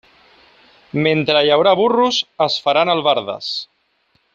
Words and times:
Mentre 1.07 1.43
hi 1.47 1.53
haurà 1.57 1.75
burros 1.83 2.21
es 2.49 2.59
faran 2.67 2.97
albardes. 2.97 3.55